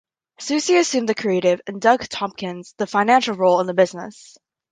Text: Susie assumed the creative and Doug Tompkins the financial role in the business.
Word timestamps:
Susie 0.39 0.77
assumed 0.77 1.07
the 1.07 1.13
creative 1.13 1.61
and 1.67 1.79
Doug 1.79 2.09
Tompkins 2.09 2.73
the 2.79 2.87
financial 2.87 3.35
role 3.35 3.59
in 3.59 3.67
the 3.67 3.73
business. 3.75 4.35